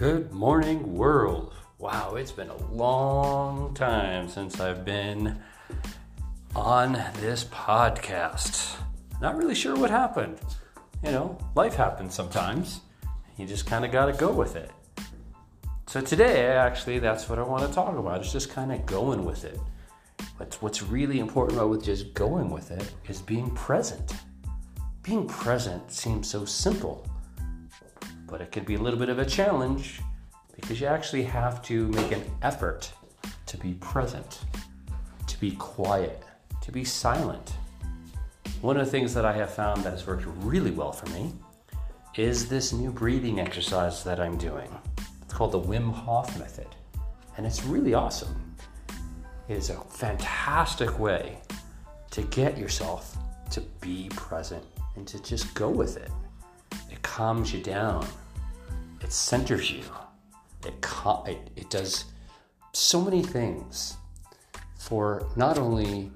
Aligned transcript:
Good 0.00 0.32
morning, 0.32 0.94
world. 0.94 1.52
Wow, 1.76 2.14
it's 2.14 2.32
been 2.32 2.48
a 2.48 2.56
long 2.72 3.74
time 3.74 4.30
since 4.30 4.58
I've 4.58 4.82
been 4.82 5.38
on 6.56 6.94
this 7.20 7.44
podcast. 7.44 8.76
Not 9.20 9.36
really 9.36 9.54
sure 9.54 9.76
what 9.76 9.90
happened. 9.90 10.40
You 11.04 11.10
know, 11.10 11.38
life 11.54 11.74
happens 11.74 12.14
sometimes. 12.14 12.80
You 13.36 13.46
just 13.46 13.66
kind 13.66 13.84
of 13.84 13.92
got 13.92 14.06
to 14.06 14.14
go 14.14 14.32
with 14.32 14.56
it. 14.56 14.70
So 15.86 16.00
today, 16.00 16.46
actually, 16.46 16.98
that's 16.98 17.28
what 17.28 17.38
I 17.38 17.42
want 17.42 17.68
to 17.68 17.74
talk 17.74 17.94
about. 17.98 18.22
It's 18.22 18.32
just 18.32 18.48
kind 18.48 18.72
of 18.72 18.86
going 18.86 19.26
with 19.26 19.44
it. 19.44 19.60
But 20.38 20.56
what's 20.62 20.82
really 20.82 21.18
important 21.18 21.58
about 21.58 21.68
with 21.68 21.84
just 21.84 22.14
going 22.14 22.48
with 22.48 22.70
it 22.70 22.90
is 23.06 23.20
being 23.20 23.50
present. 23.50 24.14
Being 25.02 25.26
present 25.28 25.92
seems 25.92 26.26
so 26.26 26.46
simple 26.46 27.06
but 28.30 28.40
it 28.40 28.52
could 28.52 28.64
be 28.64 28.76
a 28.76 28.78
little 28.78 28.98
bit 28.98 29.08
of 29.08 29.18
a 29.18 29.24
challenge 29.24 30.00
because 30.54 30.80
you 30.80 30.86
actually 30.86 31.24
have 31.24 31.62
to 31.62 31.88
make 31.88 32.12
an 32.12 32.22
effort 32.42 32.92
to 33.46 33.56
be 33.56 33.74
present, 33.74 34.40
to 35.26 35.40
be 35.40 35.52
quiet, 35.52 36.22
to 36.62 36.70
be 36.70 36.84
silent. 36.84 37.54
One 38.60 38.76
of 38.76 38.84
the 38.84 38.90
things 38.90 39.14
that 39.14 39.24
I 39.24 39.32
have 39.32 39.52
found 39.52 39.82
that 39.84 39.90
has 39.90 40.06
worked 40.06 40.24
really 40.38 40.70
well 40.70 40.92
for 40.92 41.08
me 41.10 41.32
is 42.16 42.48
this 42.48 42.72
new 42.72 42.90
breathing 42.90 43.40
exercise 43.40 44.04
that 44.04 44.20
I'm 44.20 44.36
doing. 44.36 44.68
It's 45.22 45.32
called 45.34 45.52
the 45.52 45.60
Wim 45.60 45.92
Hof 45.92 46.38
method, 46.38 46.68
and 47.36 47.46
it's 47.46 47.64
really 47.64 47.94
awesome. 47.94 48.54
It 49.48 49.56
is 49.56 49.70
a 49.70 49.80
fantastic 49.80 50.98
way 50.98 51.38
to 52.10 52.22
get 52.22 52.58
yourself 52.58 53.16
to 53.50 53.60
be 53.80 54.08
present 54.10 54.64
and 54.96 55.06
to 55.08 55.22
just 55.22 55.54
go 55.54 55.70
with 55.70 55.96
it. 55.96 56.10
It 56.90 57.00
calms 57.02 57.52
you 57.52 57.62
down. 57.62 58.06
It 59.10 59.14
centers 59.14 59.72
you. 59.72 59.82
It, 60.64 60.86
it, 61.26 61.50
it 61.56 61.68
does 61.68 62.04
so 62.72 63.00
many 63.00 63.24
things 63.24 63.96
for 64.78 65.26
not 65.34 65.58
only 65.58 66.12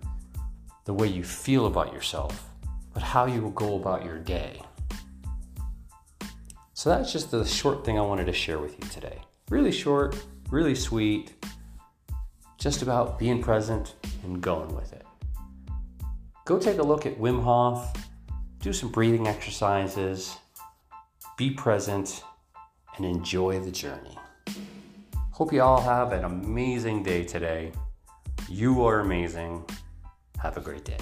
the 0.85 0.95
way 0.95 1.09
you 1.09 1.25
feel 1.25 1.67
about 1.67 1.93
yourself, 1.93 2.51
but 2.93 3.03
how 3.03 3.27
you 3.27 3.43
will 3.43 3.51
go 3.51 3.75
about 3.75 4.05
your 4.05 4.21
day. 4.21 4.63
So 6.75 6.89
that's 6.89 7.13
just 7.13 7.33
the 7.33 7.45
short 7.45 7.85
thing 7.85 7.99
I 7.99 8.03
wanted 8.03 8.27
to 8.27 8.33
share 8.33 8.61
with 8.61 8.79
you 8.79 8.89
today. 8.91 9.19
Really 9.51 9.73
short, 9.73 10.17
really 10.49 10.77
sweet, 10.77 11.35
just 12.59 12.83
about 12.83 13.19
being 13.19 13.43
present 13.43 13.97
and 14.23 14.41
going 14.41 14.73
with 14.73 14.93
it. 14.93 15.05
Go 16.45 16.61
take 16.61 16.79
a 16.79 16.85
look 16.85 17.07
at 17.07 17.19
Wim 17.19 17.43
Hof, 17.43 17.93
do 18.61 18.73
some 18.73 18.93
breathing 18.93 19.27
exercises, 19.27 20.37
be 21.37 21.51
present, 21.51 22.23
and 22.97 23.05
enjoy 23.05 23.61
the 23.61 23.71
journey. 23.71 24.17
Hope 25.31 25.53
you 25.53 25.63
all 25.63 25.81
have 25.81 26.13
an 26.13 26.25
amazing 26.25 27.03
day 27.03 27.25
today. 27.25 27.73
You 28.49 28.85
are 28.85 29.01
amazing. 29.01 29.65
Have 30.39 30.57
a 30.57 30.61
great 30.61 30.85
day. 30.85 30.99